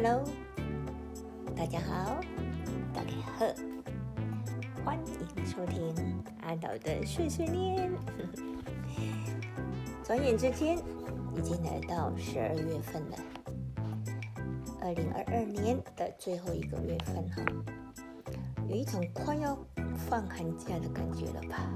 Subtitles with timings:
[0.00, 0.22] Hello，
[1.56, 2.20] 大家好，
[2.94, 3.44] 大家好，
[4.84, 5.92] 欢迎收听
[6.42, 7.90] 阿岛的碎碎念。
[10.06, 10.78] 转眼之间，
[11.36, 13.18] 已经来到十二月份了，
[14.80, 17.42] 二零二二年的最后一个月份哈，
[18.68, 19.58] 有一种快要
[20.08, 21.68] 放寒假的感觉了吧？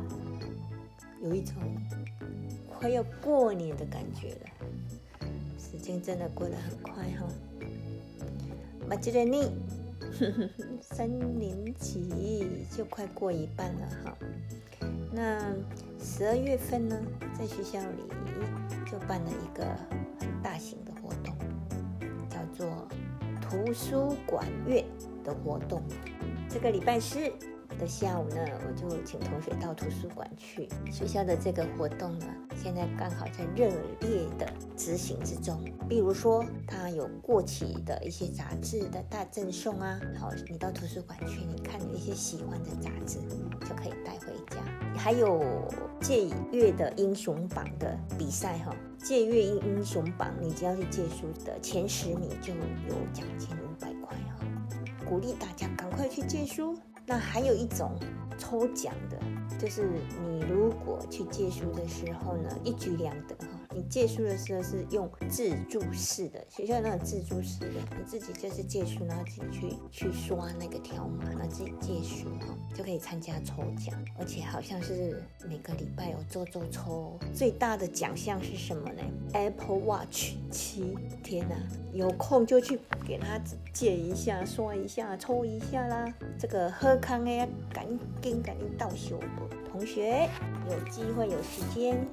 [1.21, 1.57] 有一种
[2.69, 5.27] 快要过年的感觉了，
[5.59, 7.27] 时间真的过得很快哈。
[8.89, 9.51] 马吉瑞尼，
[10.83, 14.17] 三年级就快过一半了哈。
[15.13, 15.41] 那
[15.99, 17.01] 十二月份呢，
[17.39, 18.03] 在学校里
[18.91, 19.65] 就办了一个
[20.21, 21.35] 很大型的活动，
[22.29, 22.89] 叫做
[23.41, 24.85] 图书馆月
[25.25, 25.83] 的活动。
[26.49, 27.33] 这个礼拜是。
[27.79, 28.37] 的下午呢，
[28.67, 30.69] 我就请同学到图书馆去。
[30.91, 32.27] 学校的这个活动呢，
[32.57, 33.69] 现在刚好在热
[34.01, 35.63] 烈的执行之中。
[35.89, 43.19] 比如说，它有过期的一些杂志的大赠送啊，好，你到图书馆去，你看一些喜欢的杂志，
[43.69, 44.63] 就可以带回家。
[44.97, 45.43] 还有
[46.01, 54.47] 借阅的英雄榜的比赛哈，借阅英英雄榜，你只要是借书的前十名就有奖金五百块哈，
[55.09, 56.79] 鼓励大家赶快去借书。
[57.05, 57.93] 那还有一种
[58.39, 59.19] 抽奖的，
[59.59, 59.89] 就是
[60.25, 63.62] 你如果去借书的时候呢，一举两得哈。
[63.75, 81.57] 你借书的时候是用自助式的，学校那种自助式的，你自己就是借书，然后自己去去刷那个条码，然后自己借书哈，就可以参加抽奖，而且好像是每个礼拜有做做抽，最大的奖项是什么呢？Apple Watch 七，天哪，
[81.93, 83.41] 有空就去给他
[83.73, 86.13] 借一下，刷一下，抽一下啦。
[86.39, 87.87] 这个喝康哎，赶
[88.21, 89.19] 紧赶紧到手
[89.71, 90.29] 同学
[90.71, 92.07] 有机会有时间。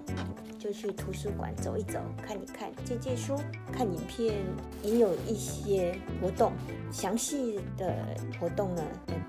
[0.59, 3.33] 就去图书馆走一走，看一看，借借书，
[3.71, 4.35] 看影片，
[4.83, 6.51] 也有一些活动。
[6.91, 7.95] 详细的
[8.37, 8.83] 活动呢，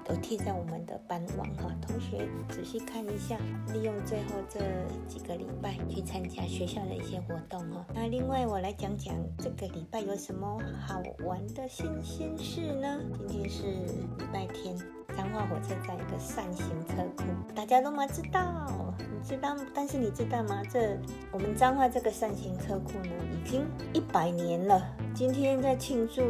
[0.04, 1.70] 都贴在我们的班网哈。
[1.80, 3.38] 同学仔细看一下，
[3.72, 4.58] 利用最后这
[5.06, 7.86] 几个礼拜去参加学校的一些活动哈。
[7.94, 13.00] 那另外我来讲讲这个礼拜有什么好玩的新鲜事呢？
[13.16, 13.62] 今天是
[14.18, 14.76] 礼拜天。
[15.16, 19.56] 彰化火车站一个扇形车库，大家都嘛知道，知道？
[19.74, 20.62] 但是你知道吗？
[20.70, 20.98] 这
[21.30, 24.82] 我们彰化这个善行车库呢，已经一百年了。
[25.14, 26.22] 今天在庆祝，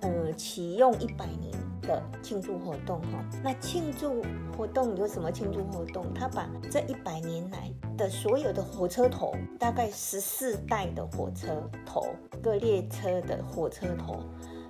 [0.00, 3.24] 呃，启用一百年的庆祝活动哈。
[3.42, 4.22] 那庆祝
[4.56, 6.12] 活动有什么庆祝活动？
[6.14, 14.20] 他把这一百年来的所有的火车头，大概十四代的火车头，各列车的火车头，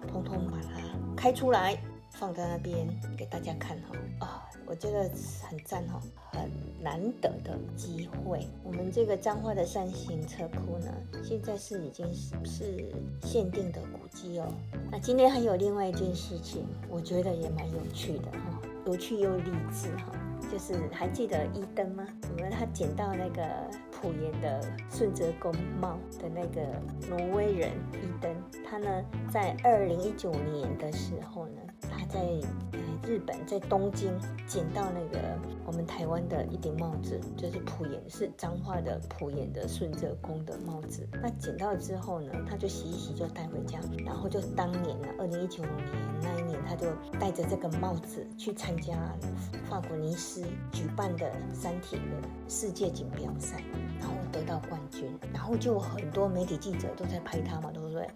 [0.07, 0.81] 通通把它
[1.17, 1.77] 开出来。
[2.17, 2.87] 放在那边
[3.19, 4.34] 给大家看哈啊，
[4.67, 5.09] 我觉得
[5.43, 6.01] 很赞哈，
[6.33, 6.51] 很
[6.83, 8.47] 难得的机会。
[8.63, 10.93] 我们这个彰化的扇形车库呢，
[11.23, 12.93] 现在是已经是是
[13.23, 14.53] 限定的古迹哦。
[14.91, 20.13] 那今天还有另外一件事情，我觉得也蛮有趣的哈，有趣又励志哈，
[20.51, 22.07] 就是还记得伊登吗？
[22.35, 23.43] 我们他捡到那个
[23.93, 24.61] 普盐的
[24.91, 26.63] 顺泽宫帽的那个
[27.09, 31.47] 挪威人伊登，他呢在二零一九年的时候。
[32.05, 32.21] 在
[32.73, 34.13] 呃日本，在东京
[34.47, 35.19] 捡到那个
[35.67, 41.07] 我们台湾的一顶帽子，就是普岩是彰化的普岩的顺泽宫的帽子。
[41.23, 45.75] 那捡到之后呢，他就洗一洗就带回家，然后就当年呢，二零一九年
[46.23, 46.87] 那一年，他就
[47.19, 48.95] 戴着这个帽子去参加
[49.69, 50.43] 法国尼斯
[50.73, 53.63] 举办的三铁的世界锦标赛，
[54.01, 58.09] 然后得到冠军，然后就很多媒体记者都在拍他嘛，对不对？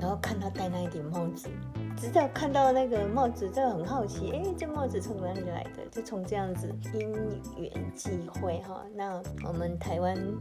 [0.00, 1.48] 然后看他戴那一顶帽子。
[1.96, 5.86] 直到看到那个帽子，就很好奇，哎，这帽子从哪里来的？
[5.90, 7.10] 就从这样子因
[7.56, 10.36] 缘际会哈，那我们台湾人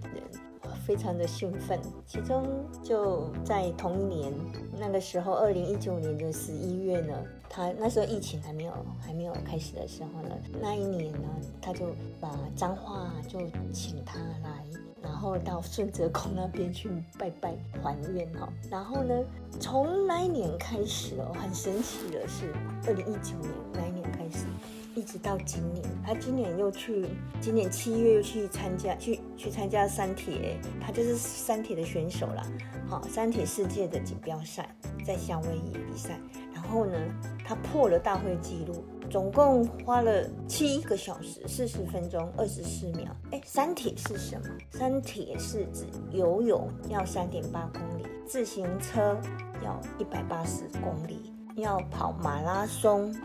[0.86, 1.80] 非常的兴奋。
[2.06, 2.46] 其中
[2.84, 4.34] 就在同一年，
[4.78, 7.14] 那个时候，二零一九年的十一月呢，
[7.50, 11.28] 他那时候疫情还没有还没有开始的时候呢，那一年呢，
[11.62, 13.40] 他就把脏话就
[13.74, 14.66] 请他来。
[15.02, 16.90] 然后到顺泽宫那边去
[17.20, 17.54] 拜拜
[17.84, 19.14] 还愿哈，然后呢，
[19.60, 22.52] 从那一年开始哦，很神奇的是，
[22.88, 24.48] 二零一九年那一年开始，
[24.96, 27.06] 一直到今年，他今年又去，
[27.40, 32.44] 今年七月又去参加，去去参加三铁，他就是三铁的选手啦，
[32.88, 34.68] 好，三铁世界的锦标赛，
[35.06, 36.20] 在夏威夷比赛，
[36.66, 36.98] 然后呢，
[37.46, 38.84] 他破了大会记录。
[39.08, 43.16] 总共花了七个小时四十分钟二十四秒。
[43.32, 44.48] 哎，三铁是什么？
[44.72, 49.16] 三铁是指游泳要三点八公里，自行车
[49.64, 53.16] 要一百八十公里，要跑马拉松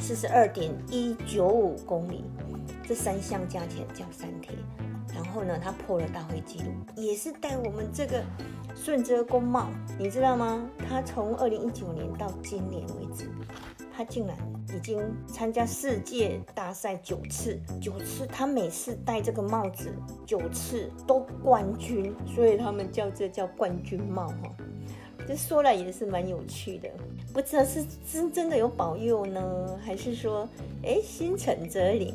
[0.00, 2.24] 四十二点一九五公里，
[2.82, 4.52] 这三项加起来叫三铁。
[5.14, 8.20] 然后呢，他破了大会记录，也是带我们这个
[8.82, 9.68] 顺泽公帽，
[9.98, 10.66] 你知道吗？
[10.88, 13.26] 他从二零一九年到今年为止，
[13.94, 14.34] 他竟然
[14.74, 19.92] 已经参加世界大赛九次，九次他每次戴这个帽子
[20.24, 24.50] 九次都冠军，所以他们叫这叫冠军帽哈。
[25.28, 26.88] 这说来也是蛮有趣的，
[27.34, 30.48] 不知道是真真的有保佑呢，还是说，
[30.82, 32.14] 哎，心诚则灵。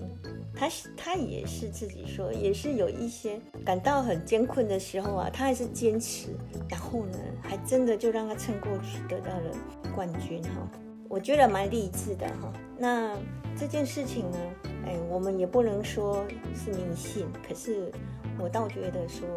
[0.55, 6.29] 他他也是自己说，也是有一些感到很艰困的时候啊，他还是坚持，
[6.69, 9.51] 然后呢，还真的就让他撑过去，得到了
[9.93, 10.69] 冠军哈。
[11.09, 12.51] 我觉得蛮励志的哈。
[12.77, 13.15] 那
[13.57, 14.37] 这件事情呢，
[14.85, 16.25] 哎，我们也不能说
[16.55, 17.91] 是迷信，可是
[18.39, 19.27] 我倒觉得说，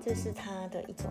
[0.00, 1.10] 这是他的一种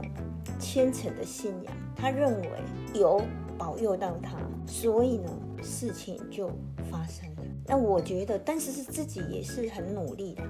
[0.59, 1.73] 虔诚的信仰。
[1.95, 2.49] 他认为
[2.93, 3.21] 有
[3.57, 5.29] 保佑到他，所以呢，
[5.61, 6.47] 事情就
[6.89, 7.27] 发生。
[7.69, 10.43] 那我觉得，但是是自己也是很努力的，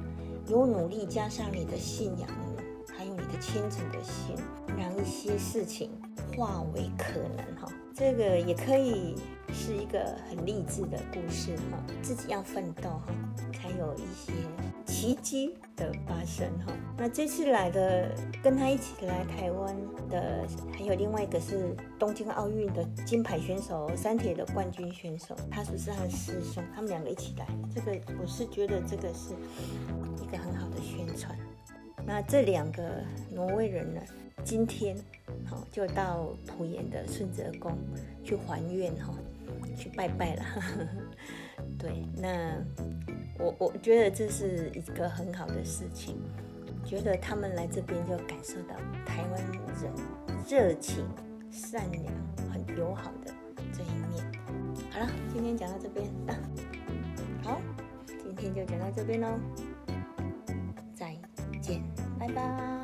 [0.47, 2.29] 有努力加上你的信仰，
[2.97, 4.37] 还有你的虔诚的心，
[4.77, 5.91] 让一些事情
[6.35, 7.67] 化为可能哈。
[7.99, 9.13] 这个也可以
[9.51, 13.13] 是一个很励志的故事哈，自己要奋斗哈，
[13.51, 14.31] 才有一些
[14.85, 16.71] 奇迹的发生哈。
[16.97, 19.75] 那这次来的跟他一起来台湾
[20.09, 26.63] 的，还有另外一个是东京奥运的金牌选手，三铁的冠军选手，他是不是他的师兄？
[26.73, 27.45] 他们两个一起来，
[27.75, 29.33] 这个我是觉得这个是
[30.23, 31.37] 一个很好的宣传。
[32.05, 34.01] 那这两个挪威人呢？
[34.41, 34.95] 今天，
[35.49, 37.77] 好就到普盐的顺泽宫
[38.23, 39.13] 去还愿哈，
[39.75, 40.43] 去拜拜了。
[41.77, 42.55] 对，那
[43.37, 46.17] 我我觉得这是一个很好的事情，
[46.85, 48.75] 觉得他们来这边就感受到
[49.05, 49.41] 台湾
[49.81, 49.91] 人
[50.47, 51.05] 热情、
[51.51, 52.05] 善良、
[52.51, 53.33] 很友好的
[53.73, 54.25] 这一面。
[54.91, 56.35] 好了，今天讲到这边啊，
[57.43, 57.61] 好，
[58.37, 59.39] 今天就讲到这边喽，
[60.95, 61.15] 再
[61.61, 61.81] 见，
[62.19, 62.78] 拜拜。